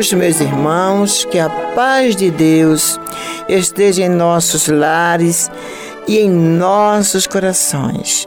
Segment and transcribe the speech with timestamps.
[0.00, 2.98] Amigos, meus irmãos, que a paz de Deus
[3.46, 5.50] esteja em nossos lares
[6.08, 8.26] e em nossos corações.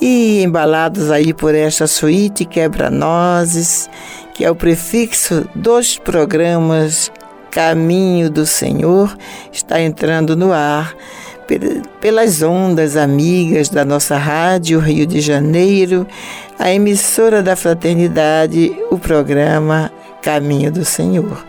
[0.00, 3.90] E embalados aí por esta suíte quebra-nozes,
[4.32, 7.12] que é o prefixo dos programas
[7.50, 9.14] Caminho do Senhor,
[9.52, 10.94] está entrando no ar
[12.00, 16.06] pelas ondas amigas da nossa rádio Rio de Janeiro,
[16.58, 21.44] a emissora da Fraternidade, o programa Caminho do Senhor.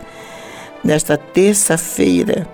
[0.83, 2.47] Nesta terça-feira.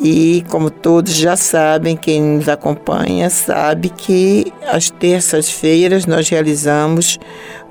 [0.00, 7.18] E como todos já sabem, quem nos acompanha sabe que às terças-feiras nós realizamos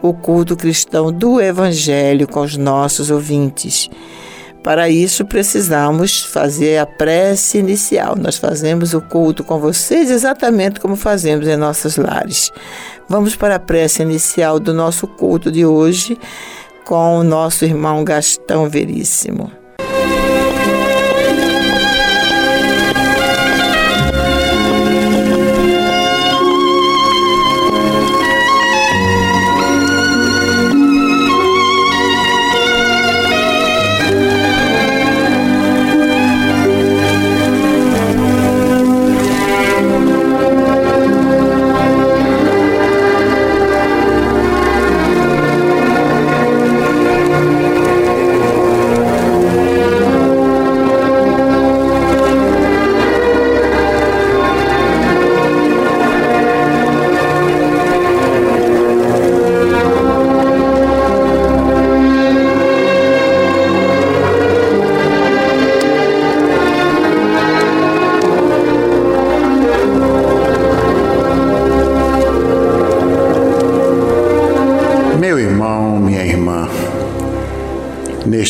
[0.02, 3.90] o culto cristão do Evangelho com os nossos ouvintes.
[4.62, 8.18] Para isso, precisamos fazer a prece inicial.
[8.18, 12.52] Nós fazemos o culto com vocês exatamente como fazemos em nossos lares.
[13.08, 16.18] Vamos para a prece inicial do nosso culto de hoje
[16.88, 19.52] com o nosso irmão Gastão Veríssimo.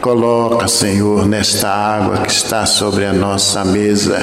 [0.00, 4.18] Coloca, Senhor, nesta água que está sobre a nossa mesa,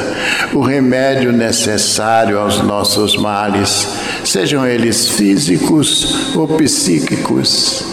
[0.54, 3.86] o remédio necessário aos nossos males,
[4.24, 7.84] sejam eles físicos ou psíquicos.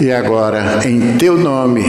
[0.00, 1.84] E agora, em teu nome,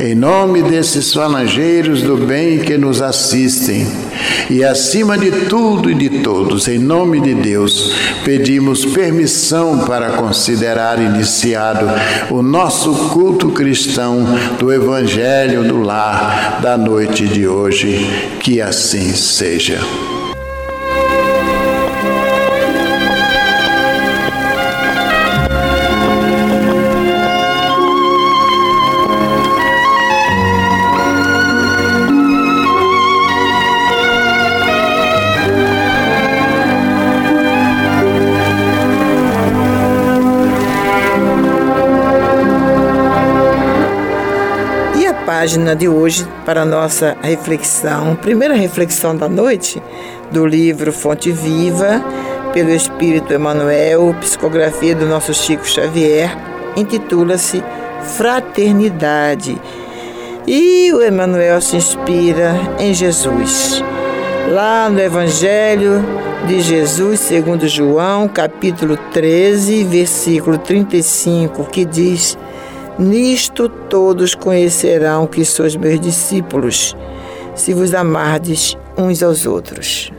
[0.00, 3.86] em nome desses falangeiros do bem que nos assistem,
[4.50, 7.94] e acima de tudo e de todos, em nome de Deus,
[8.24, 11.86] pedimos permissão para considerar iniciado
[12.30, 14.24] o nosso culto cristão
[14.58, 18.06] do Evangelho do Lar da noite de hoje.
[18.40, 19.78] Que assim seja.
[45.44, 49.82] Página de hoje para a nossa reflexão, primeira reflexão da noite
[50.30, 52.02] do livro Fonte Viva,
[52.54, 56.34] pelo Espírito Emmanuel, psicografia do nosso Chico Xavier,
[56.74, 57.62] intitula-se
[58.16, 59.60] Fraternidade.
[60.46, 63.84] E o Emmanuel se inspira em Jesus.
[64.50, 66.02] Lá no Evangelho
[66.46, 72.38] de Jesus, segundo João, capítulo 13, versículo 35, que diz:
[72.98, 76.96] Nisto todos conhecerão que sois meus discípulos,
[77.54, 80.12] se vos amardes uns aos outros.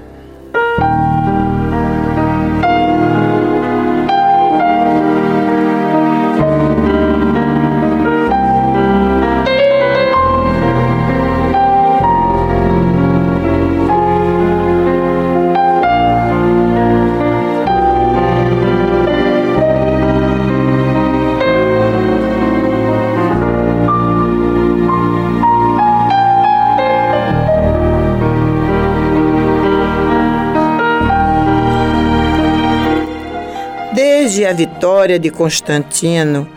[35.06, 36.50] Vitória de Constantino,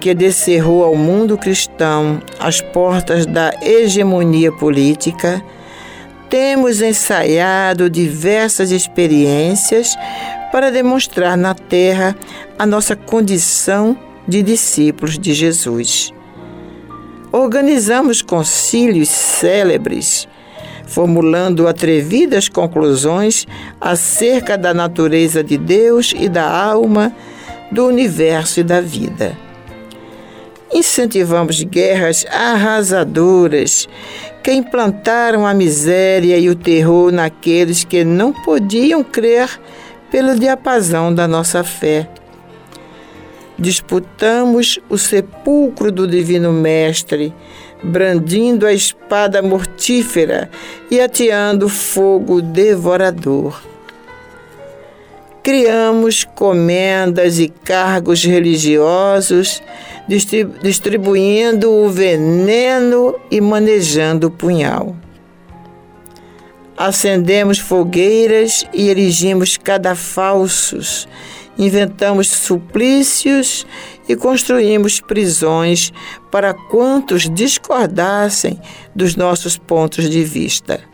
[0.00, 5.40] que descerrou ao mundo cristão as portas da hegemonia política,
[6.28, 9.94] temos ensaiado diversas experiências
[10.50, 12.16] para demonstrar na Terra
[12.58, 16.12] a nossa condição de discípulos de Jesus.
[17.30, 20.26] Organizamos concílios célebres
[20.86, 23.46] formulando atrevidas conclusões
[23.80, 27.12] acerca da natureza de Deus e da alma,
[27.70, 29.36] do universo e da vida.
[30.72, 33.88] Incentivamos guerras arrasadoras
[34.42, 39.48] que implantaram a miséria e o terror naqueles que não podiam crer
[40.10, 42.08] pelo diapasão da nossa fé.
[43.56, 47.32] Disputamos o sepulcro do Divino Mestre,
[47.82, 50.50] brandindo a espada mortífera
[50.90, 53.73] e ateando fogo devorador.
[55.44, 59.62] Criamos comendas e cargos religiosos,
[60.62, 64.96] distribuindo o veneno e manejando o punhal.
[66.74, 71.06] Acendemos fogueiras e erigimos cadafalsos,
[71.58, 73.66] inventamos suplícios
[74.08, 75.92] e construímos prisões
[76.30, 78.58] para quantos discordassem
[78.94, 80.93] dos nossos pontos de vista.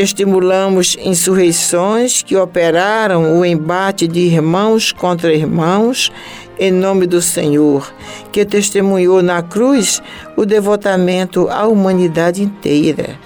[0.00, 6.10] Estimulamos insurreições que operaram o embate de irmãos contra irmãos
[6.58, 7.92] em nome do Senhor,
[8.32, 10.02] que testemunhou na cruz
[10.38, 13.18] o devotamento à humanidade inteira.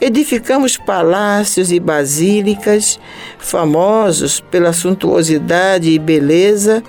[0.00, 2.98] Edificamos palácios e basílicas,
[3.38, 6.82] famosos pela suntuosidade e beleza,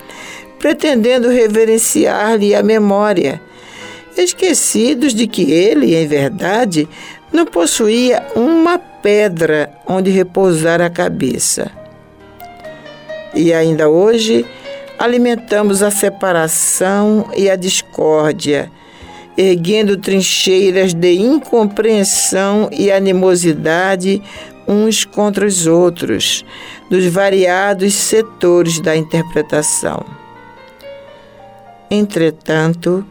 [0.58, 3.42] pretendendo reverenciar-lhe a memória,
[4.16, 6.88] esquecidos de que ele, em verdade,
[7.32, 11.72] não possuía uma pedra onde repousar a cabeça.
[13.34, 14.46] E ainda hoje
[14.98, 18.72] alimentamos a separação e a discórdia,
[19.38, 24.22] erguendo trincheiras de incompreensão e animosidade
[24.68, 26.44] uns contra os outros,
[26.90, 30.04] nos variados setores da interpretação.
[31.90, 33.06] Entretanto,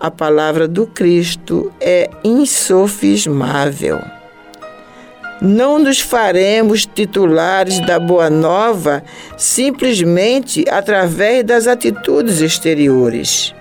[0.00, 4.00] a palavra do Cristo é insofismável.
[5.42, 9.02] Não nos faremos titulares da Boa Nova
[9.36, 13.54] simplesmente através das atitudes exteriores.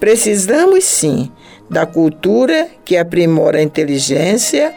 [0.00, 1.30] Precisamos sim
[1.70, 4.74] da cultura que aprimora a inteligência,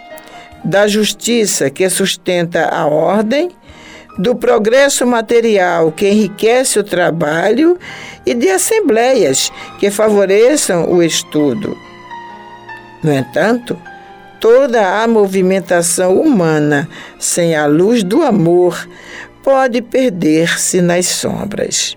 [0.63, 3.49] da justiça que sustenta a ordem,
[4.17, 7.77] do progresso material que enriquece o trabalho
[8.25, 11.77] e de assembleias que favoreçam o estudo.
[13.03, 13.79] No entanto,
[14.39, 18.87] toda a movimentação humana sem a luz do amor
[19.43, 21.95] pode perder-se nas sombras.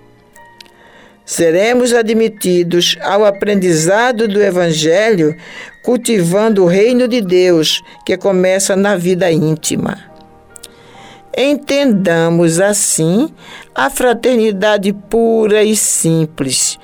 [1.25, 5.37] Seremos admitidos ao aprendizado do Evangelho
[5.83, 10.10] cultivando o reino de Deus que começa na vida íntima.
[11.37, 13.29] Entendamos assim
[13.75, 16.79] a fraternidade pura e simples,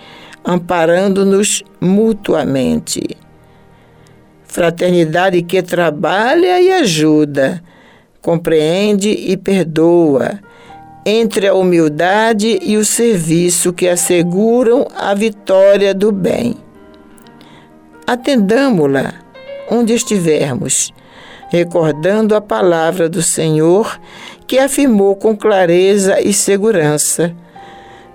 [0.44, 3.02] amparando-nos mutuamente.
[4.44, 7.62] Fraternidade que trabalha e ajuda,
[8.22, 10.40] compreende e perdoa,
[11.04, 16.56] entre a humildade e o serviço que asseguram a vitória do bem.
[18.06, 19.14] Atendamo-la
[19.70, 20.92] onde estivermos,
[21.50, 24.00] recordando a palavra do Senhor
[24.46, 27.34] que afirmou com clareza e segurança: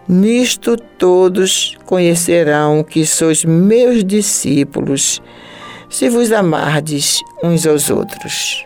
[0.08, 5.22] Nisto todos conhecerão que sois meus discípulos,
[5.90, 8.66] se vos amardes uns aos outros.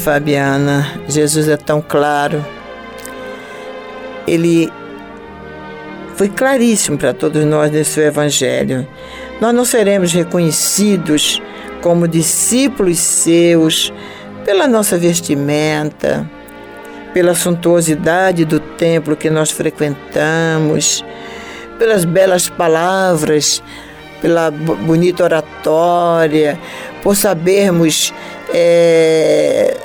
[0.00, 1.00] Fabiana?
[1.08, 2.44] Jesus é tão claro.
[4.26, 4.70] Ele
[6.16, 8.86] foi claríssimo para todos nós nesse Evangelho.
[9.40, 11.40] Nós não seremos reconhecidos
[11.82, 13.92] como discípulos seus
[14.44, 16.28] pela nossa vestimenta,
[17.12, 21.04] pela suntuosidade do templo que nós frequentamos,
[21.78, 23.62] pelas belas palavras,
[24.20, 26.58] pela bonita oratória,
[27.02, 28.12] por sabermos
[28.52, 29.76] é,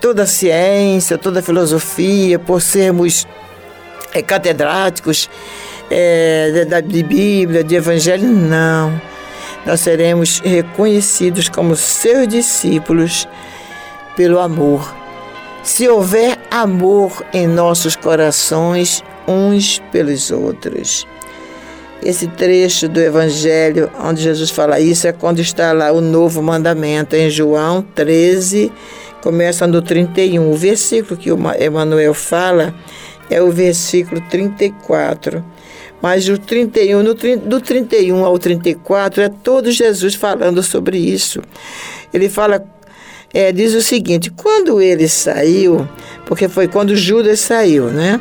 [0.00, 3.26] toda a ciência, toda a filosofia, por sermos
[4.12, 5.28] é, catedráticos
[5.90, 9.00] é, de, de Bíblia, de Evangelho, não.
[9.64, 13.28] Nós seremos reconhecidos como seus discípulos
[14.16, 14.94] pelo amor.
[15.62, 21.06] Se houver amor em nossos corações uns pelos outros.
[22.02, 27.14] esse trecho do Evangelho onde Jesus fala isso é quando está lá o novo mandamento
[27.14, 28.72] em João 13,
[29.22, 30.50] começa no 31.
[30.50, 32.74] O versículo que o Emmanuel fala
[33.30, 35.42] é o versículo 34.
[36.02, 41.40] Mas o 31, no, do 31 ao 34 é todo Jesus falando sobre isso.
[42.12, 42.64] Ele fala,
[43.32, 45.88] é, diz o seguinte: quando ele saiu,
[46.26, 48.20] porque foi quando Judas saiu, né?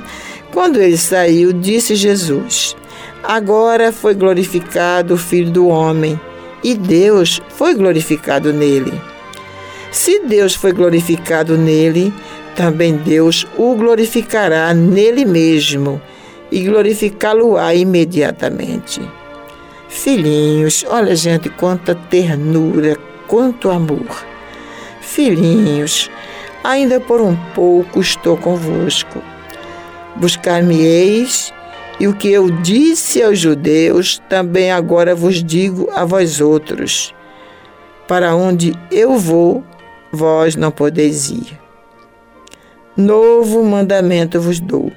[0.53, 2.75] Quando ele saiu, disse Jesus:
[3.23, 6.19] Agora foi glorificado o Filho do Homem,
[6.63, 9.10] e Deus foi glorificado nele.
[9.91, 12.13] Se Deus foi glorificado nele,
[12.55, 16.01] também Deus o glorificará nele mesmo
[16.51, 19.01] e glorificá-lo-á imediatamente.
[19.89, 24.25] Filhinhos, olha, gente, quanta ternura, quanto amor.
[25.01, 26.09] Filhinhos,
[26.63, 29.21] ainda por um pouco estou convosco.
[30.15, 31.53] Buscar-me-eis
[31.99, 37.13] e o que eu disse aos judeus, também agora vos digo a vós outros:
[38.07, 39.63] para onde eu vou,
[40.11, 41.59] vós não podeis ir.
[42.95, 44.91] Novo mandamento vos dou: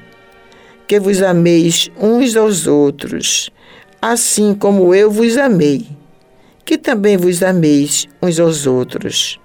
[0.86, 3.50] que vos ameis uns aos outros,
[4.02, 5.86] assim como eu vos amei,
[6.64, 9.38] que também vos ameis uns aos outros.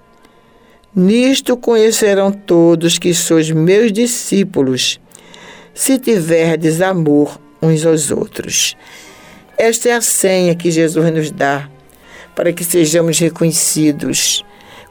[0.94, 5.00] Nisto conhecerão todos que sois meus discípulos,
[5.72, 8.76] se tiverdes amor uns aos outros.
[9.56, 11.68] Esta é a senha que Jesus nos dá
[12.34, 14.44] para que sejamos reconhecidos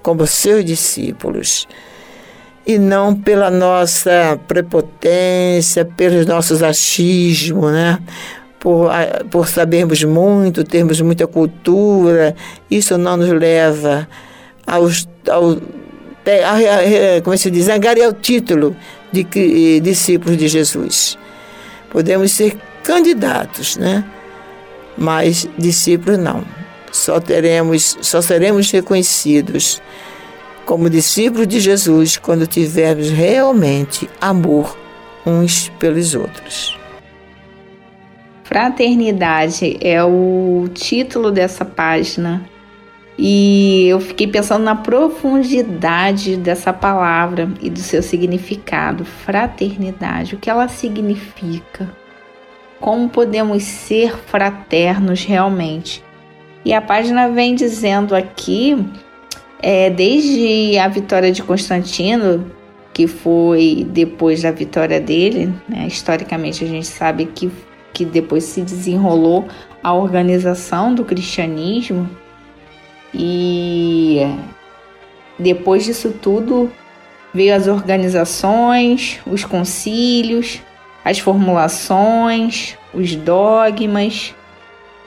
[0.09, 1.67] como seus discípulos
[2.65, 7.99] e não pela nossa prepotência, pelos nossos achismos, né?
[8.59, 8.89] Por,
[9.29, 12.35] por sabermos muito, termos muita cultura,
[12.69, 14.07] isso não nos leva
[14.67, 18.75] aos, ao, a, a, como se diz, angariar o título
[19.11, 21.17] de, de discípulos de Jesus.
[21.91, 24.03] Podemos ser candidatos, né?
[24.97, 26.43] Mas discípulos não.
[26.91, 29.81] Só teremos, só seremos reconhecidos
[30.65, 34.77] como discípulos de Jesus quando tivermos realmente amor
[35.25, 36.77] uns pelos outros.
[38.43, 42.43] Fraternidade é o título dessa página
[43.21, 50.49] e eu fiquei pensando na profundidade dessa palavra e do seu significado, fraternidade, o que
[50.49, 51.91] ela significa,
[52.79, 56.03] como podemos ser fraternos realmente.
[56.63, 58.77] E a página vem dizendo aqui,
[59.61, 62.51] é, desde a vitória de Constantino,
[62.93, 67.49] que foi depois da vitória dele, né, historicamente a gente sabe que,
[67.93, 69.47] que depois se desenrolou
[69.81, 72.09] a organização do cristianismo
[73.13, 74.21] e
[75.37, 76.69] depois disso tudo
[77.33, 80.61] veio as organizações, os concílios,
[81.05, 84.35] as formulações, os dogmas,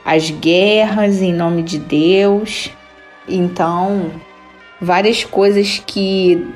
[0.05, 2.71] as guerras em nome de Deus.
[3.29, 4.11] Então,
[4.81, 6.47] várias coisas que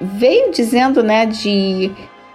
[0.00, 1.90] veio dizendo, né, de,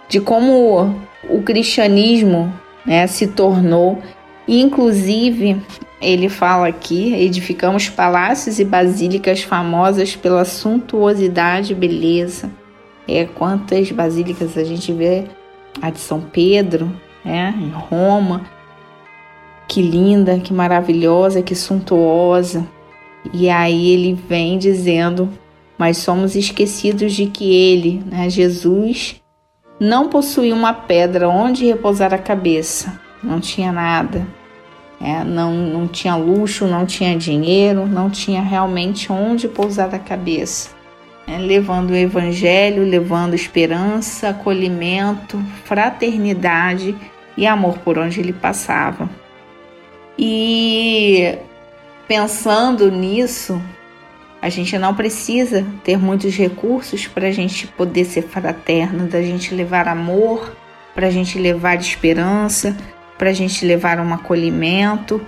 [0.08, 2.52] de como o cristianismo,
[2.84, 3.98] né, se tornou,
[4.46, 5.60] inclusive
[6.00, 12.50] ele fala aqui: edificamos palácios e basílicas famosas pela suntuosidade e beleza.
[13.06, 15.24] É, quantas basílicas a gente vê?
[15.80, 16.92] A de São Pedro,
[17.24, 18.57] né, em Roma.
[19.68, 22.66] Que linda, que maravilhosa, que suntuosa.
[23.32, 25.28] E aí ele vem dizendo:
[25.78, 29.20] Mas somos esquecidos de que ele, né, Jesus,
[29.78, 32.98] não possuía uma pedra onde repousar a cabeça.
[33.22, 34.26] Não tinha nada
[35.00, 40.70] é, não, não tinha luxo, não tinha dinheiro, não tinha realmente onde pousar a cabeça.
[41.26, 46.96] É, levando o evangelho, levando esperança, acolhimento, fraternidade
[47.36, 49.08] e amor por onde ele passava.
[50.18, 51.38] E
[52.08, 53.62] pensando nisso,
[54.42, 59.54] a gente não precisa ter muitos recursos para a gente poder ser fraterno, da gente
[59.54, 60.52] levar amor,
[60.94, 62.76] para a gente levar esperança,
[63.16, 65.20] para a gente levar um acolhimento,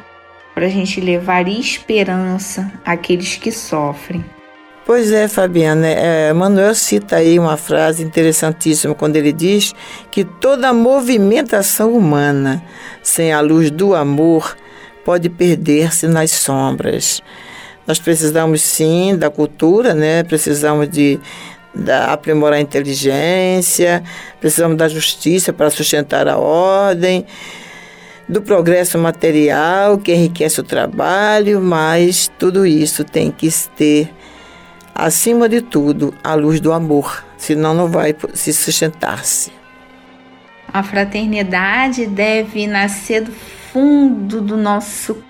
[0.54, 4.24] para a gente levar esperança àqueles que sofrem.
[4.84, 5.86] Pois é, Fabiana.
[5.86, 9.72] É, Manuel cita aí uma frase interessantíssima quando ele diz
[10.10, 12.62] que toda movimentação humana
[13.02, 14.56] sem a luz do amor
[15.04, 17.22] pode perder-se nas sombras.
[17.86, 20.22] Nós precisamos sim da cultura, né?
[20.22, 21.18] Precisamos de
[21.74, 24.02] da, aprimorar a inteligência,
[24.40, 27.24] precisamos da justiça para sustentar a ordem
[28.30, 34.08] do progresso material que enriquece o trabalho, mas tudo isso tem que ter,
[34.94, 39.50] acima de tudo, a luz do amor, senão não vai se sustentar-se.
[40.72, 43.32] A fraternidade deve nascer do
[43.72, 45.22] fundo do nosso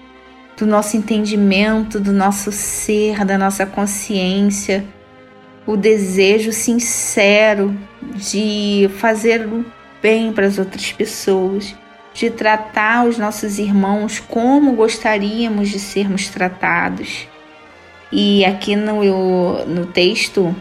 [0.57, 4.85] do nosso entendimento, do nosso ser, da nossa consciência,
[5.67, 7.75] o desejo sincero
[8.15, 9.65] de fazer o
[10.03, 11.75] bem para as outras pessoas,
[12.13, 17.27] de tratar os nossos irmãos como gostaríamos de sermos tratados.
[18.13, 20.55] E aqui no, no texto,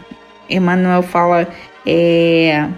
[0.48, 1.46] Emmanuel fala:
[1.84, 2.68] é,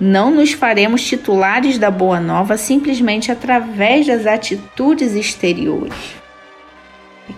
[0.00, 5.94] não nos faremos titulares da Boa Nova simplesmente através das atitudes exteriores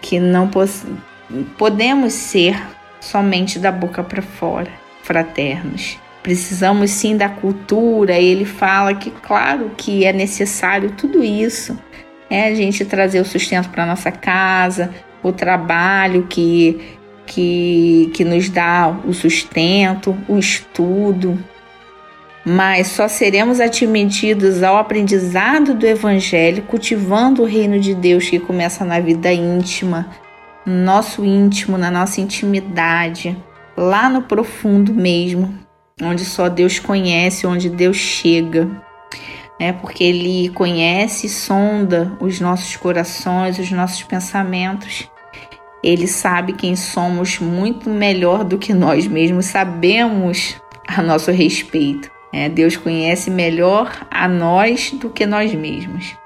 [0.00, 0.48] que não
[1.56, 2.60] podemos ser
[3.00, 4.70] somente da boca para fora,
[5.02, 5.98] fraternos.
[6.22, 8.12] Precisamos sim da cultura.
[8.12, 11.78] Ele fala que, claro, que é necessário tudo isso.
[12.28, 18.48] É a gente trazer o sustento para nossa casa, o trabalho que, que, que nos
[18.48, 21.42] dá o sustento, o estudo,
[22.44, 28.84] mas só seremos admitidos ao aprendizado do Evangelho, cultivando o reino de Deus que começa
[28.84, 30.08] na vida íntima,
[30.64, 33.36] no nosso íntimo, na nossa intimidade,
[33.76, 35.54] lá no profundo mesmo,
[36.02, 38.68] onde só Deus conhece, onde Deus chega.
[39.58, 39.74] Né?
[39.74, 45.10] Porque Ele conhece e sonda os nossos corações, os nossos pensamentos.
[45.84, 52.10] Ele sabe quem somos muito melhor do que nós mesmos sabemos a nosso respeito.
[52.32, 56.16] É, Deus conhece melhor a nós do que nós mesmos.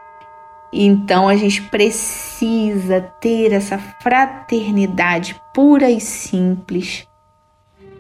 [0.77, 7.07] Então a gente precisa ter essa fraternidade pura e simples,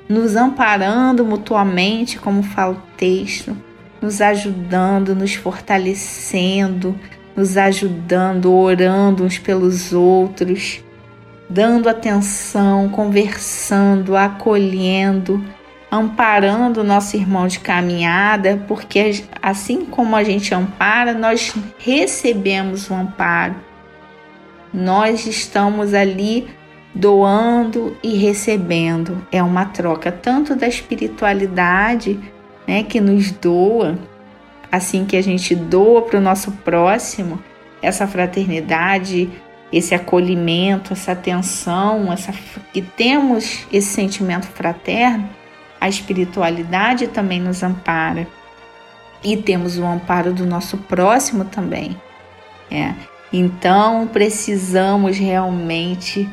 [0.08, 3.56] nos amparando mutuamente, como fala o texto,
[4.02, 6.98] nos ajudando, nos fortalecendo,
[7.36, 10.82] nos ajudando, orando uns pelos outros,
[11.48, 15.42] dando atenção, conversando, acolhendo
[15.94, 22.94] amparando o nosso irmão de caminhada, porque assim como a gente ampara, nós recebemos o
[22.94, 23.54] amparo.
[24.72, 26.48] Nós estamos ali
[26.94, 29.26] doando e recebendo.
[29.30, 32.18] É uma troca tanto da espiritualidade,
[32.66, 33.98] né, que nos doa,
[34.70, 37.38] assim que a gente doa para o nosso próximo,
[37.80, 39.30] essa fraternidade,
[39.72, 42.33] esse acolhimento, essa atenção, essa
[42.72, 45.28] que temos esse sentimento fraterno,
[45.85, 48.27] a espiritualidade também nos ampara
[49.23, 51.94] e temos o amparo do nosso próximo também.
[52.70, 52.94] É.
[53.31, 56.27] Então precisamos realmente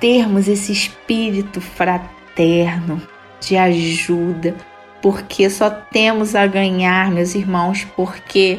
[0.00, 3.00] termos esse espírito fraterno
[3.40, 4.56] de ajuda,
[5.00, 8.58] porque só temos a ganhar, meus irmãos, porque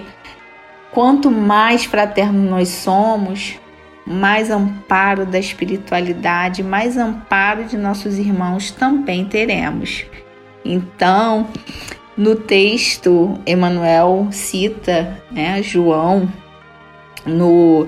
[0.91, 3.59] quanto mais fraterno nós somos,
[4.05, 10.05] mais amparo da espiritualidade, mais amparo de nossos irmãos também teremos.
[10.63, 11.47] Então,
[12.15, 16.31] no texto, Emmanuel cita né, João
[17.25, 17.87] no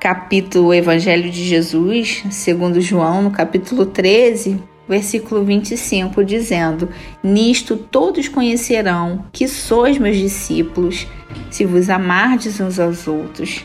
[0.00, 6.88] capítulo Evangelho de Jesus, segundo João, no capítulo 13, versículo 25, dizendo:
[7.22, 11.06] Nisto todos conhecerão que sois meus discípulos,
[11.50, 13.64] se vos amardes uns aos outros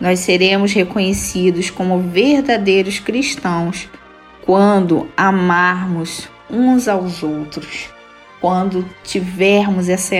[0.00, 3.88] nós seremos reconhecidos como verdadeiros cristãos
[4.44, 7.90] quando amarmos uns aos outros,
[8.40, 10.14] quando tivermos essa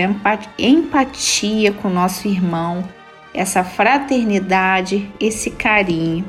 [0.57, 2.87] empatia com o nosso irmão,
[3.33, 6.25] essa fraternidade, esse carinho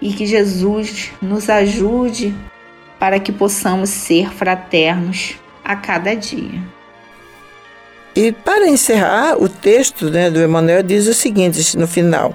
[0.00, 2.34] e que Jesus nos ajude
[2.98, 6.60] para que possamos ser fraternos a cada dia.
[8.14, 12.34] E para encerrar, o texto né, do Emmanuel diz o seguinte no final: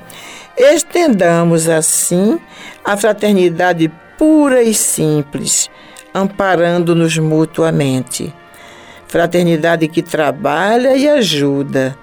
[0.58, 2.39] Estendamos assim
[2.86, 5.70] a fraternidade pura e simples,
[6.13, 8.32] amparando-nos mutuamente.
[9.08, 11.98] Fraternidade que trabalha e ajuda,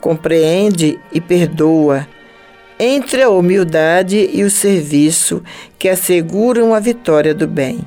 [0.00, 2.06] compreende e perdoa,
[2.78, 5.42] entre a humildade e o serviço
[5.78, 7.80] que asseguram a vitória do bem.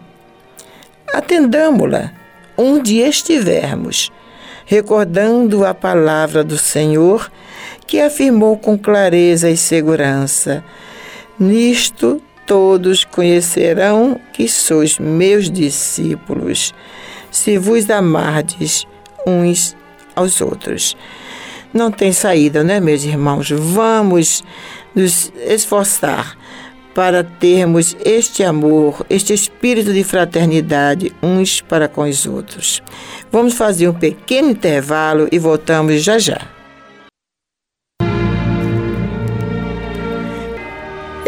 [1.13, 2.12] Atendamo-la
[2.58, 4.12] onde estivermos,
[4.65, 7.32] recordando a palavra do Senhor
[7.89, 10.63] que afirmou com clareza e segurança:
[11.39, 16.71] Nisto todos conhecerão que sois meus discípulos,
[17.32, 18.86] se vos amardes
[19.25, 19.75] uns
[20.15, 20.95] aos outros.
[21.73, 23.49] Não tem saída, né, meus irmãos?
[23.49, 24.43] Vamos
[24.93, 26.38] nos esforçar
[26.93, 32.84] para termos este amor, este espírito de fraternidade uns para com os outros.
[33.32, 36.58] Vamos fazer um pequeno intervalo e voltamos já já.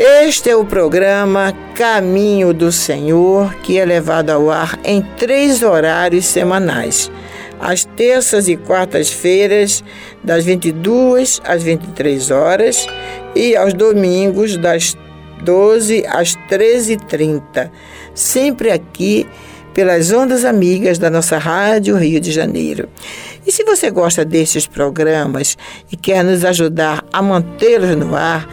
[0.03, 6.25] Este é o programa Caminho do Senhor, que é levado ao ar em três horários
[6.25, 7.11] semanais.
[7.59, 9.83] Às terças e quartas-feiras,
[10.23, 12.87] das 22 às 23 horas,
[13.35, 14.97] e aos domingos das
[15.43, 17.69] 12 às 13h30,
[18.15, 19.27] sempre aqui
[19.71, 22.89] pelas ondas amigas da nossa Rádio Rio de Janeiro.
[23.45, 25.55] E se você gosta destes programas
[25.91, 28.49] e quer nos ajudar a mantê-los no ar,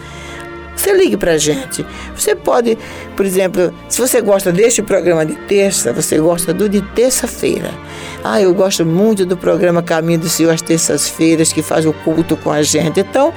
[0.78, 1.84] você ligue para a gente.
[2.14, 2.78] Você pode,
[3.16, 7.72] por exemplo, se você gosta deste programa de terça, você gosta do de terça-feira.
[8.22, 12.36] Ah, eu gosto muito do programa Caminho do Senhor às terças-feiras, que faz o culto
[12.36, 13.00] com a gente.
[13.00, 13.34] Então,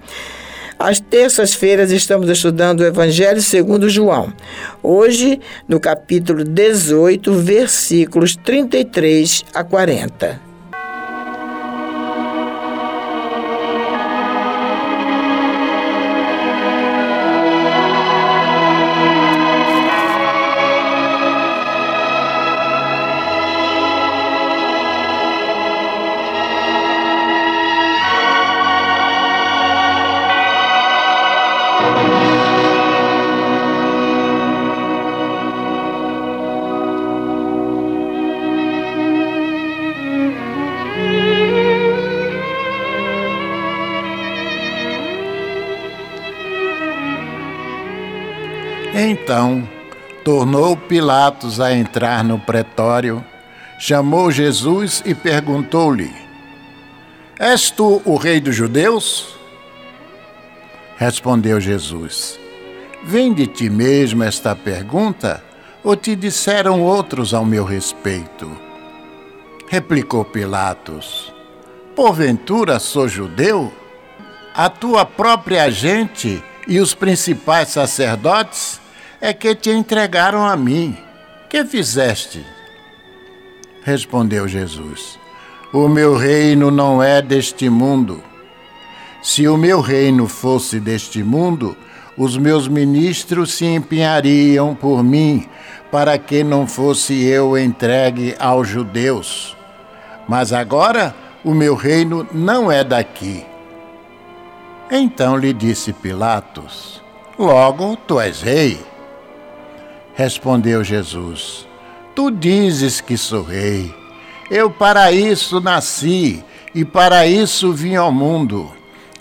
[0.84, 4.30] Às terças-feiras estamos estudando o Evangelho segundo João.
[4.82, 10.53] Hoje, no capítulo 18, versículos 33 a 40.
[49.34, 49.68] Então,
[50.22, 53.24] tornou Pilatos a entrar no pretório,
[53.80, 56.14] chamou Jesus e perguntou-lhe:
[57.36, 59.34] És tu o rei dos judeus?
[60.96, 62.38] Respondeu Jesus:
[63.02, 65.42] Vem de ti mesmo esta pergunta,
[65.82, 68.48] ou te disseram outros ao meu respeito?
[69.68, 71.34] Replicou Pilatos:
[71.96, 73.72] Porventura sou judeu?
[74.54, 78.83] A tua própria gente e os principais sacerdotes
[79.24, 80.98] é que te entregaram a mim.
[81.48, 82.44] Que fizeste?
[83.82, 85.18] Respondeu Jesus:
[85.72, 88.22] O meu reino não é deste mundo.
[89.22, 91.74] Se o meu reino fosse deste mundo,
[92.18, 95.48] os meus ministros se empenhariam por mim,
[95.90, 99.56] para que não fosse eu entregue aos judeus.
[100.28, 103.42] Mas agora o meu reino não é daqui.
[104.90, 107.02] Então lhe disse Pilatos:
[107.38, 108.93] Logo tu és rei.
[110.14, 111.66] Respondeu Jesus:
[112.14, 113.92] Tu dizes que sou rei.
[114.50, 118.70] Eu para isso nasci e para isso vim ao mundo,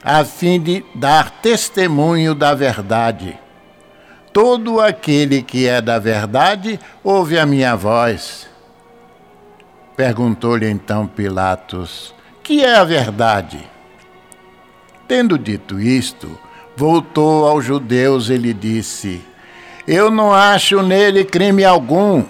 [0.04, 3.38] a fim de dar testemunho da verdade.
[4.32, 8.48] Todo aquele que é da verdade ouve a minha voz.
[9.96, 13.68] Perguntou-lhe então Pilatos: Que é a verdade?
[15.08, 16.38] Tendo dito isto,
[16.76, 19.33] voltou aos judeus e lhe disse:
[19.88, 22.24] eu não acho nele crime algum.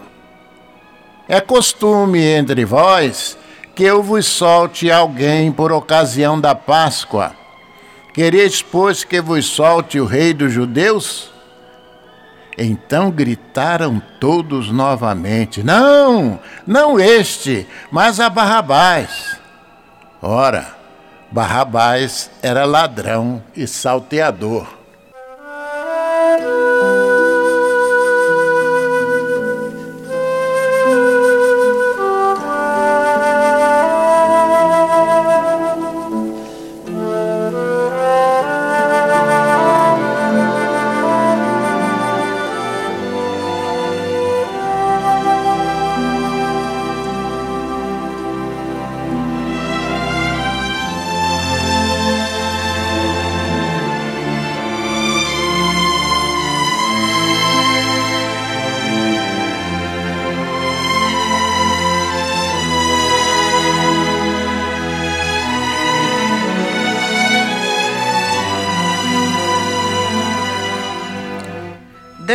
[1.28, 3.38] É costume entre vós
[3.76, 7.36] que eu vos solte alguém por ocasião da Páscoa.
[8.14, 11.32] Quereis, pois, que vos solte o rei dos judeus?
[12.58, 19.40] Então gritaram todos novamente: Não, não este, mas a Barrabás.
[20.22, 20.76] Ora,
[21.32, 24.83] Barrabás era ladrão e salteador.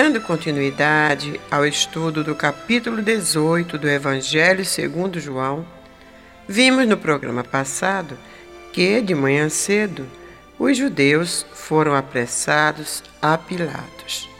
[0.08, 5.66] Dando continuidade ao estudo do capítulo 18 do Evangelho segundo João,
[6.48, 8.16] vimos no programa passado
[8.72, 10.06] que, de manhã cedo,
[10.58, 14.30] os judeus foram apressados a Pilatos.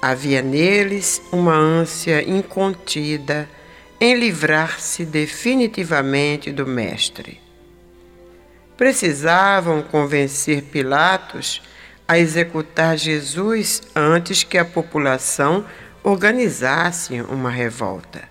[0.00, 3.48] Havia neles uma ânsia incontida
[4.00, 7.40] em livrar-se definitivamente do Mestre.
[8.76, 11.60] Precisavam convencer Pilatos
[12.08, 15.64] a executar Jesus antes que a população
[16.02, 18.22] organizasse uma revolta.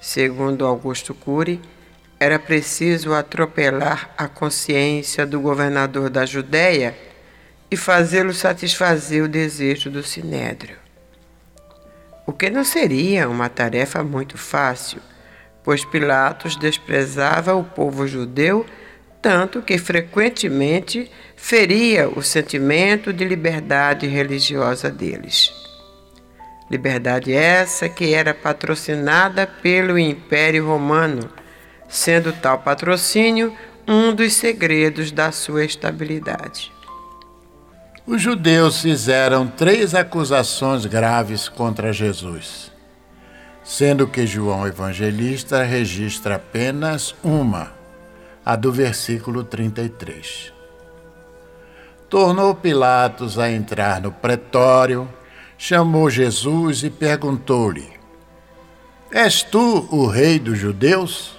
[0.00, 1.60] Segundo Augusto Cury,
[2.20, 6.96] era preciso atropelar a consciência do governador da Judéia
[7.70, 10.76] e fazê-lo satisfazer o desejo do sinédrio.
[12.26, 15.00] O que não seria uma tarefa muito fácil,
[15.64, 18.66] pois Pilatos desprezava o povo judeu
[19.20, 25.52] tanto que frequentemente feria o sentimento de liberdade religiosa deles.
[26.70, 31.30] Liberdade essa que era patrocinada pelo Império Romano,
[31.88, 36.70] sendo tal patrocínio um dos segredos da sua estabilidade.
[38.06, 42.70] Os judeus fizeram três acusações graves contra Jesus,
[43.64, 47.77] sendo que João Evangelista registra apenas uma
[48.48, 50.54] a do versículo 33.
[52.08, 55.06] Tornou Pilatos a entrar no pretório,
[55.58, 57.86] chamou Jesus e perguntou-lhe:
[59.12, 61.36] És tu o rei dos judeus?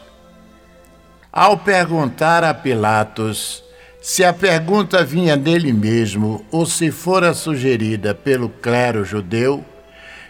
[1.32, 3.64] Ao perguntar a Pilatos
[4.00, 9.66] se a pergunta vinha dele mesmo ou se fora sugerida pelo clero judeu,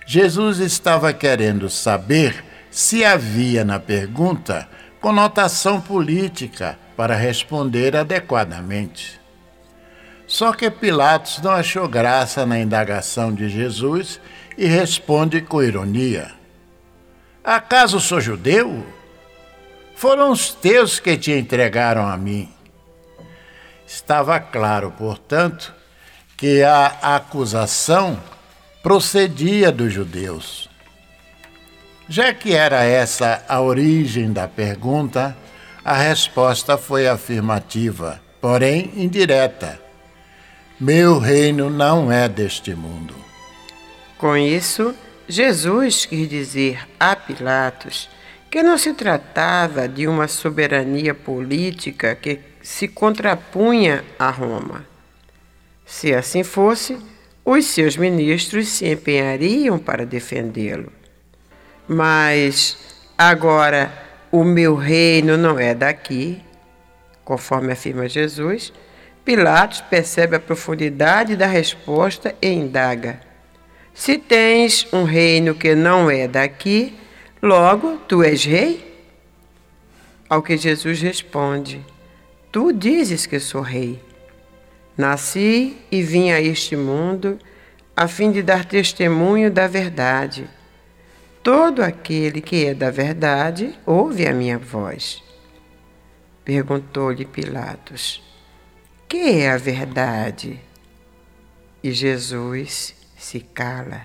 [0.07, 4.65] Jesus estava querendo saber se havia na pergunta
[4.99, 9.19] conotação política para responder adequadamente.
[10.27, 14.19] Só que Pilatos não achou graça na indagação de Jesus
[14.57, 16.31] e responde com ironia:
[17.43, 18.85] Acaso sou judeu?
[19.95, 22.53] Foram os teus que te entregaram a mim.
[23.87, 25.73] Estava claro, portanto,
[26.37, 28.21] que a acusação
[28.83, 30.68] procedia dos judeus.
[32.09, 35.37] Já que era essa a origem da pergunta,
[35.85, 39.79] a resposta foi afirmativa, porém indireta.
[40.79, 43.13] Meu reino não é deste mundo.
[44.17, 44.95] Com isso,
[45.27, 48.09] Jesus quis dizer a Pilatos
[48.49, 54.83] que não se tratava de uma soberania política que se contrapunha a Roma.
[55.85, 56.97] Se assim fosse,
[57.45, 60.98] os seus ministros se empenhariam para defendê-lo.
[61.91, 62.77] Mas
[63.17, 63.91] agora
[64.31, 66.39] o meu reino não é daqui,
[67.25, 68.71] conforme afirma Jesus.
[69.25, 73.19] Pilatos percebe a profundidade da resposta e indaga:
[73.91, 76.95] Se tens um reino que não é daqui,
[77.41, 79.03] logo tu és rei?
[80.29, 81.83] Ao que Jesus responde:
[82.51, 83.99] Tu dizes que sou rei.
[84.95, 87.39] Nasci e vim a este mundo
[87.97, 90.47] a fim de dar testemunho da verdade.
[91.41, 95.23] Todo aquele que é da verdade ouve a minha voz.
[96.43, 98.21] Perguntou-lhe Pilatos:
[99.07, 100.59] Que é a verdade?
[101.81, 104.01] E Jesus se cala.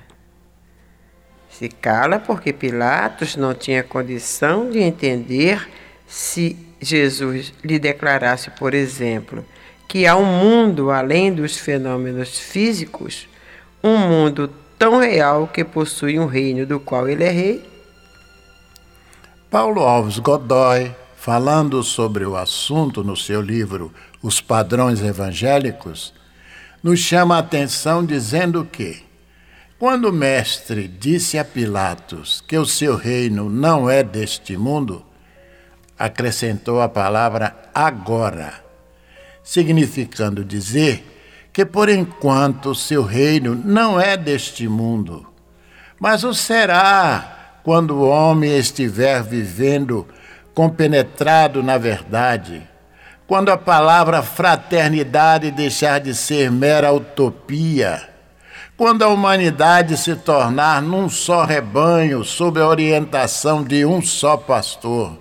[1.51, 5.69] Se cala porque Pilatos não tinha condição de entender
[6.07, 9.45] se Jesus lhe declarasse, por exemplo,
[9.89, 13.29] que há um mundo além dos fenômenos físicos,
[13.83, 17.71] um mundo tão real que possui um reino do qual ele é rei?
[19.51, 26.13] Paulo Alves Godoy, falando sobre o assunto no seu livro Os Padrões Evangélicos,
[26.83, 29.03] nos chama a atenção dizendo que,
[29.79, 35.05] quando o Mestre disse a Pilatos que o seu reino não é deste mundo,
[35.99, 38.55] acrescentou a palavra agora,
[39.43, 41.14] significando dizer
[41.55, 45.25] que por enquanto seu reino não é deste mundo,
[46.01, 50.05] mas o será quando o homem estiver vivendo
[50.53, 52.69] compenetrado na verdade,
[53.25, 58.03] quando a palavra fraternidade deixar de ser mera utopia,
[58.77, 65.17] quando a humanidade se tornar num só rebanho sob a orientação de um só pastor.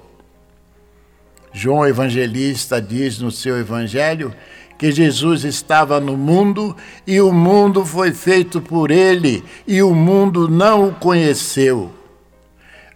[1.53, 4.33] João Evangelista diz no seu evangelho
[4.83, 6.75] que Jesus estava no mundo
[7.07, 11.89] e o mundo foi feito por ele e o mundo não o conheceu.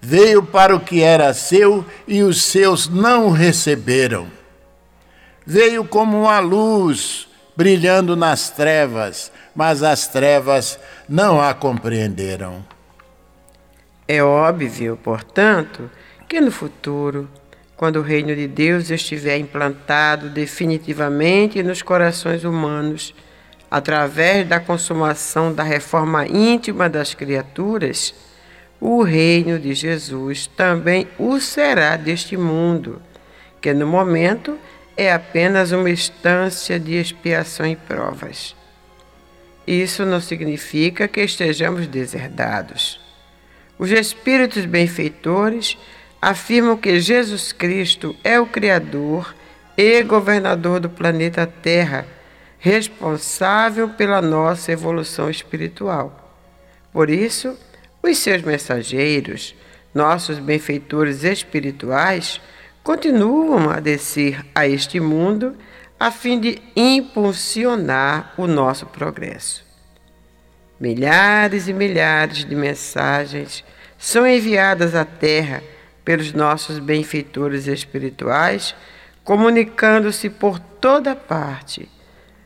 [0.01, 4.27] Veio para o que era seu e os seus não o receberam.
[5.45, 10.77] Veio como uma luz brilhando nas trevas, mas as trevas
[11.07, 12.65] não a compreenderam.
[14.05, 15.89] É óbvio, portanto,
[16.27, 17.29] que no futuro
[17.77, 23.13] quando o reino de Deus estiver implantado definitivamente nos corações humanos,
[23.69, 28.15] através da consumação da reforma íntima das criaturas,
[28.81, 32.99] o reino de Jesus também o será deste mundo,
[33.61, 34.57] que no momento
[34.95, 38.55] é apenas uma instância de expiação e provas.
[39.67, 42.99] Isso não significa que estejamos deserdados.
[43.77, 45.77] Os espíritos benfeitores
[46.21, 49.35] afirmam que Jesus Cristo é o Criador
[49.77, 52.07] e governador do planeta Terra,
[52.59, 56.35] responsável pela nossa evolução espiritual.
[56.91, 57.57] Por isso,
[58.01, 59.55] os seus mensageiros,
[59.93, 62.41] nossos benfeitores espirituais,
[62.83, 65.55] continuam a descer a este mundo
[65.99, 69.65] a fim de impulsionar o nosso progresso.
[70.79, 73.63] Milhares e milhares de mensagens
[73.97, 75.63] são enviadas à Terra
[76.07, 78.73] pelos nossos benfeitores espirituais,
[79.25, 81.89] comunicando-se por toda parte,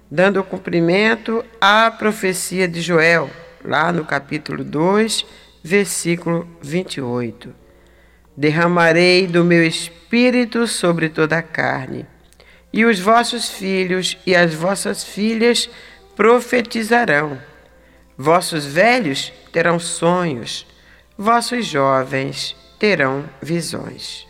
[0.09, 3.29] dando cumprimento à profecia de Joel,
[3.63, 5.23] lá no capítulo 2,
[5.63, 7.53] versículo 28.
[8.35, 12.07] Derramarei do meu espírito sobre toda a carne,
[12.73, 15.69] e os vossos filhos e as vossas filhas
[16.15, 17.39] profetizarão.
[18.17, 20.65] Vossos velhos terão sonhos,
[21.15, 24.27] vossos jovens terão visões.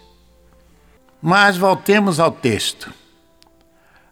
[1.21, 2.93] Mas voltemos ao texto.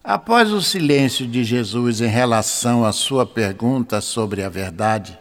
[0.02, 5.20] Após o silêncio de Jesus em relação à sua pergunta sobre a verdade,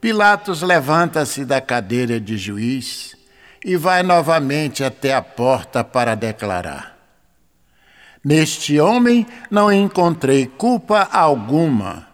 [0.00, 3.16] Pilatos levanta-se da cadeira de juiz
[3.64, 6.98] e vai novamente até a porta para declarar:
[8.24, 12.08] Neste homem não encontrei culpa alguma.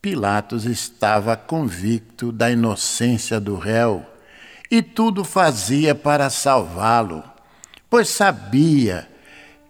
[0.00, 4.15] Pilatos estava convicto da inocência do réu
[4.70, 7.22] e tudo fazia para salvá-lo,
[7.88, 9.08] pois sabia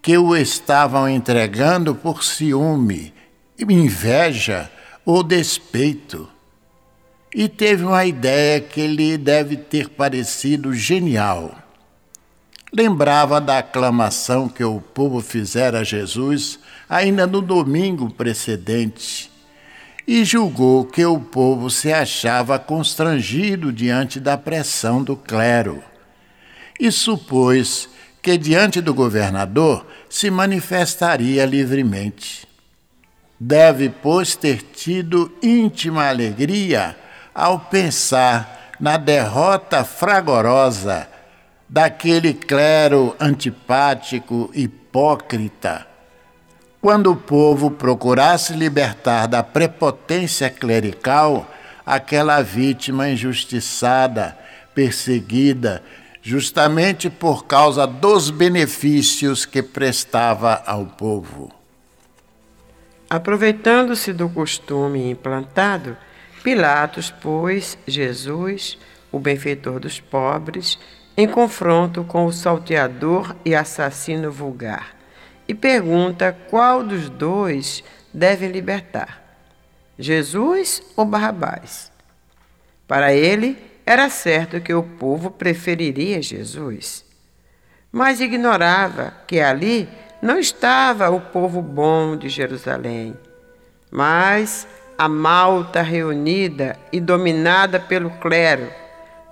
[0.01, 3.13] que o estavam entregando por ciúme,
[3.59, 4.71] inveja
[5.05, 6.29] ou despeito.
[7.35, 11.55] E teve uma ideia que lhe deve ter parecido genial.
[12.73, 19.31] Lembrava da aclamação que o povo fizera a Jesus ainda no domingo precedente
[20.07, 25.83] e julgou que o povo se achava constrangido diante da pressão do clero.
[26.79, 27.89] E supôs
[28.23, 32.47] que diante do governador se manifestaria livremente.
[33.39, 36.97] Deve, pois, ter tido íntima alegria
[37.35, 41.09] ao pensar na derrota fragorosa
[41.69, 45.96] daquele clero antipático, hipócrita
[46.87, 51.53] quando o povo procurasse libertar da prepotência clerical
[51.85, 54.39] aquela vítima injustiçada,
[54.73, 55.83] perseguida,
[56.23, 61.51] justamente por causa dos benefícios que prestava ao povo.
[63.11, 65.97] Aproveitando-se do costume implantado,
[66.45, 68.79] Pilatos pôs Jesus,
[69.11, 70.79] o benfeitor dos pobres,
[71.17, 74.96] em confronto com o salteador e assassino vulgar
[75.49, 77.83] e pergunta qual dos dois
[78.13, 79.23] deve libertar,
[79.99, 81.93] Jesus ou Barrabás.
[82.87, 87.05] Para ele, era certo que o povo preferiria Jesus,
[87.93, 89.89] mas ignorava que ali
[90.21, 93.17] não estava o povo bom de Jerusalém,
[93.91, 94.67] mas
[94.99, 98.73] a malta reunida e dominada pelo clero,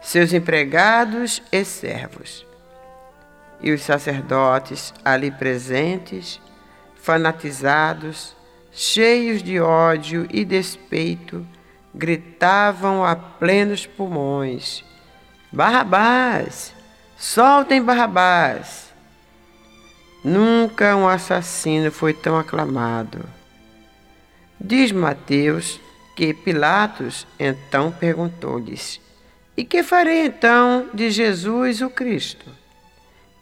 [0.01, 2.47] seus empregados e servos
[3.65, 6.39] e os sacerdotes ali presentes,
[6.97, 8.37] fanatizados,
[8.71, 11.47] cheios de ódio e despeito,
[11.95, 14.85] gritavam a plenos pulmões:
[15.51, 16.75] Barrabás!
[17.17, 18.93] Soltem Barrabás!
[20.23, 23.25] Nunca um assassino foi tão aclamado.
[24.61, 25.81] Diz Mateus
[26.15, 29.01] que Pilatos então perguntou-lhes:
[29.57, 32.64] E que farei então de Jesus o Cristo?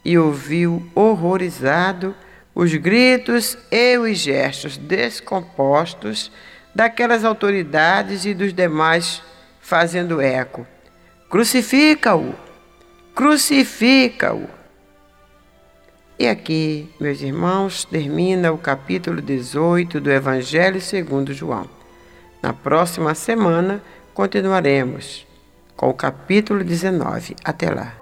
[0.05, 2.15] E ouviu horrorizado
[2.55, 6.31] os gritos e os gestos descompostos
[6.75, 9.23] daquelas autoridades e dos demais
[9.61, 10.67] fazendo eco:
[11.31, 12.35] Crucifica-o!
[13.15, 14.49] Crucifica-o!
[16.19, 21.69] E aqui, meus irmãos, termina o capítulo 18 do Evangelho segundo João.
[22.43, 23.83] Na próxima semana
[24.15, 25.27] continuaremos
[25.77, 27.35] com o capítulo 19.
[27.45, 28.02] Até lá.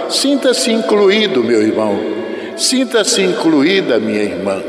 [0.11, 1.97] Sinta-se incluído, meu irmão.
[2.57, 4.61] Sinta-se incluída, minha irmã.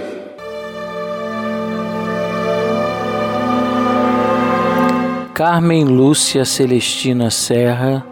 [5.35, 8.07] Carmen Lúcia Celestina Serra,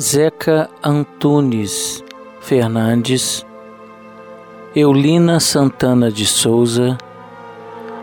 [0.00, 2.02] Zeca Antunes
[2.40, 3.46] Fernandes,
[4.74, 6.98] Eulina Santana de Souza,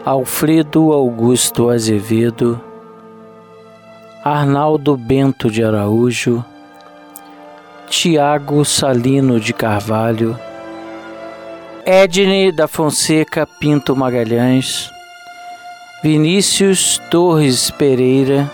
[0.06, 2.62] Alfredo Augusto Azevedo,
[4.24, 6.46] Arnaldo Bento de Araújo,
[7.98, 10.38] Tiago Salino de Carvalho,
[11.86, 14.92] Edne da Fonseca Pinto Magalhães,
[16.04, 18.52] Vinícius Torres Pereira,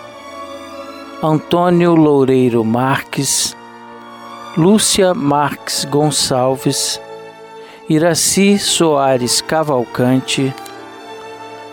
[1.20, 3.54] Antônio Loureiro Marques,
[4.56, 7.00] Lúcia Marques Gonçalves,
[7.88, 10.54] Iraci Soares Cavalcante,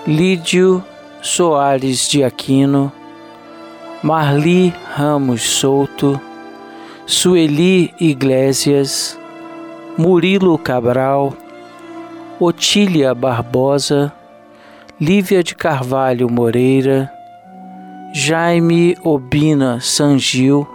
[0.07, 0.83] Lídio
[1.21, 2.91] Soares de Aquino,
[4.01, 6.19] Marli Ramos Souto,
[7.11, 9.17] Sueli Iglesias,
[9.97, 11.33] Murilo Cabral,
[12.39, 14.13] Otília Barbosa,
[15.01, 17.11] Lívia de Carvalho Moreira,
[18.13, 20.67] Jaime Obina Sangil,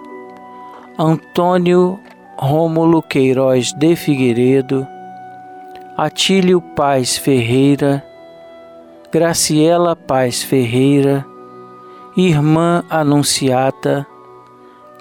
[0.99, 2.01] Antônio
[2.37, 4.85] Rômulo Queiroz de Figueiredo,
[5.97, 8.05] Atílio Paz Ferreira,
[9.12, 11.24] Graciela Paz Ferreira,
[12.16, 14.05] Irmã Anunciata,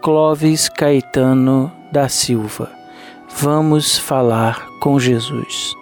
[0.04, 2.70] Clóvis Caetano da Silva.
[3.40, 5.74] Vamos falar com Jesus.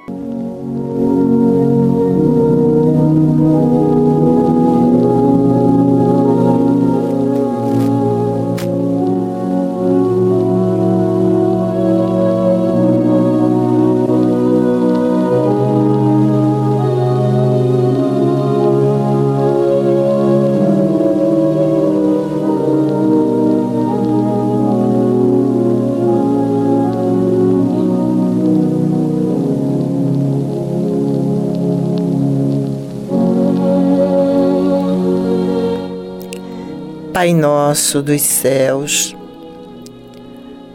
[37.21, 39.15] Pai nosso dos céus,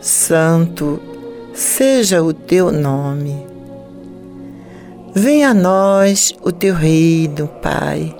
[0.01, 1.01] santo
[1.53, 3.45] seja o teu nome.
[5.13, 8.15] Venha a nós o teu reino, Pai.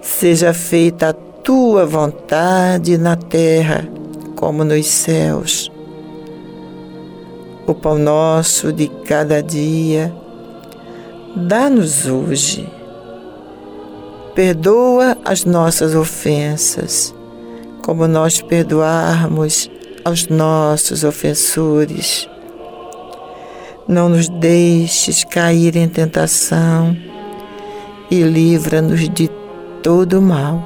[0.00, 3.88] Seja feita a tua vontade na terra
[4.34, 5.70] como nos céus.
[7.64, 10.12] O pão nosso de cada dia,
[11.36, 12.81] dá-nos hoje
[14.34, 17.14] Perdoa as nossas ofensas,
[17.82, 19.70] como nós perdoarmos
[20.04, 22.28] aos nossos ofensores.
[23.86, 26.96] Não nos deixes cair em tentação
[28.10, 29.28] e livra-nos de
[29.82, 30.62] todo mal,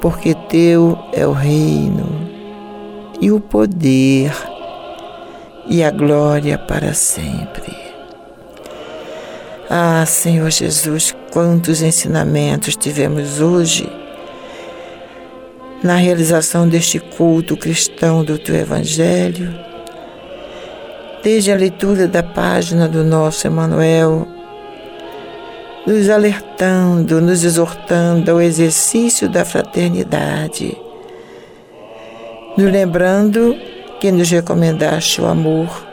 [0.00, 2.28] porque Teu é o reino
[3.20, 4.32] e o poder
[5.68, 7.76] e a glória para sempre.
[9.68, 13.88] Ah, Senhor Jesus, quantos ensinamentos tivemos hoje
[15.82, 19.54] na realização deste culto cristão do teu Evangelho,
[21.22, 24.26] desde a leitura da página do nosso Emanuel,
[25.86, 30.76] nos alertando, nos exortando ao exercício da fraternidade,
[32.56, 33.56] nos lembrando
[34.00, 35.86] que nos recomendaste o amor.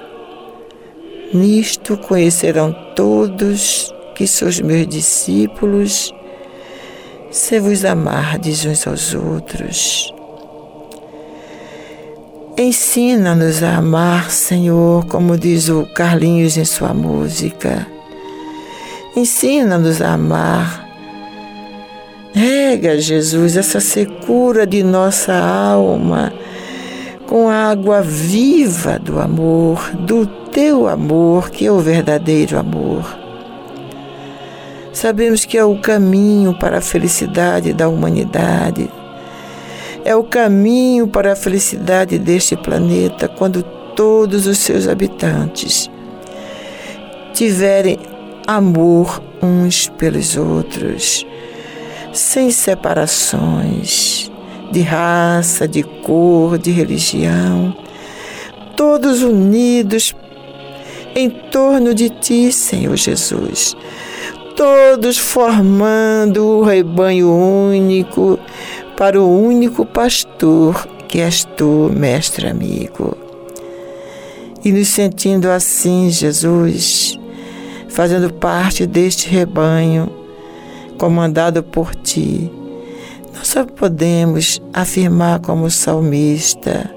[1.33, 6.13] Nisto conhecerão todos que sois meus discípulos
[7.29, 10.13] se vos amardes uns aos outros.
[12.57, 17.85] Ensina-nos a amar, Senhor, como diz o Carlinhos em sua música.
[19.13, 20.87] Ensina-nos a amar.
[22.33, 26.31] Rega, Jesus, essa secura de nossa alma
[27.27, 33.24] com a água viva do amor, do teu amor, que é o verdadeiro amor.
[34.95, 38.89] Sabemos que é o caminho para a felicidade da humanidade.
[40.05, 43.61] É o caminho para a felicidade deste planeta quando
[43.93, 45.89] todos os seus habitantes
[47.33, 47.99] tiverem
[48.47, 51.27] amor uns pelos outros,
[52.13, 54.31] sem separações
[54.71, 57.75] de raça, de cor, de religião,
[58.77, 60.15] todos unidos
[61.13, 63.75] em torno de ti, Senhor Jesus
[64.55, 68.39] todos formando o rebanho único
[68.95, 73.17] para o único pastor que és tu, mestre amigo.
[74.63, 77.19] E nos sentindo assim, Jesus,
[77.89, 80.09] fazendo parte deste rebanho
[80.97, 82.49] comandado por ti,
[83.35, 86.89] nós só podemos afirmar como salmista: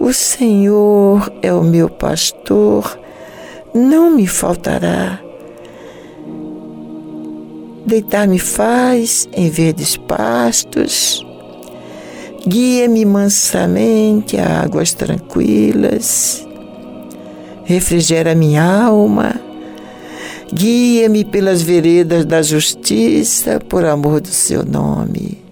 [0.00, 2.98] O Senhor é o meu pastor,
[3.72, 5.29] não me faltará
[7.90, 11.26] Deitar-me faz em verdes pastos,
[12.46, 16.46] guia-me mansamente a águas tranquilas,
[17.64, 19.34] refrigera minha alma,
[20.54, 25.42] guia-me pelas veredas da justiça por amor do seu nome.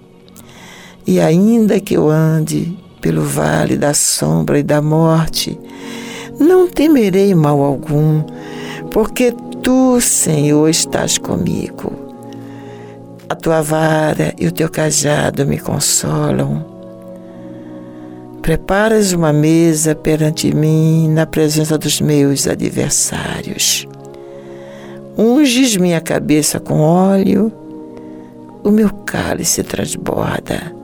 [1.05, 5.59] E ainda que eu ande pelo vale da sombra e da morte,
[6.39, 8.23] não temerei mal algum,
[8.93, 12.08] porque tu, Senhor, estás comigo.
[13.31, 16.65] A tua vara e o teu cajado me consolam.
[18.41, 23.87] Preparas uma mesa perante mim na presença dos meus adversários.
[25.19, 27.53] Unges minha cabeça com óleo,
[28.65, 30.75] o meu cálice transborda.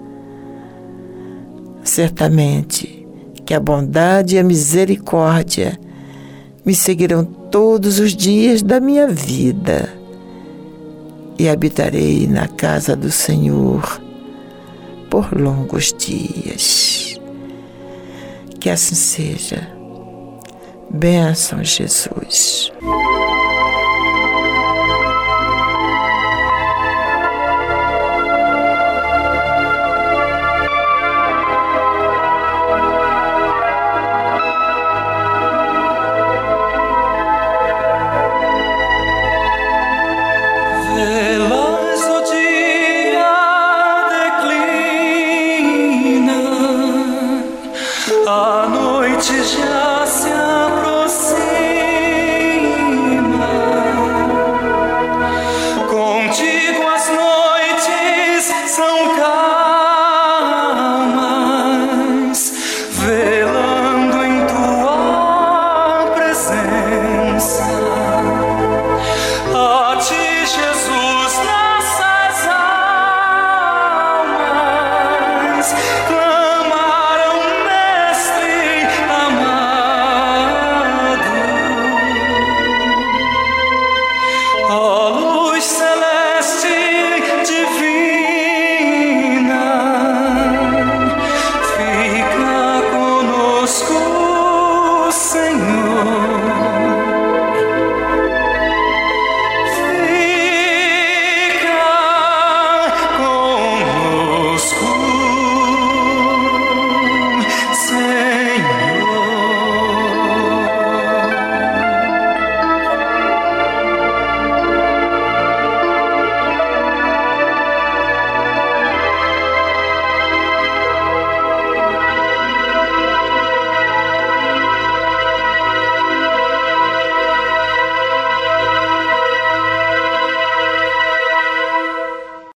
[1.82, 3.06] Certamente
[3.46, 5.80] que a bondade e a misericórdia
[6.62, 10.03] me seguirão todos os dias da minha vida
[11.38, 14.00] e habitarei na casa do Senhor
[15.10, 17.20] por longos dias.
[18.60, 19.68] Que assim seja.
[20.90, 22.72] Bênção, Jesus.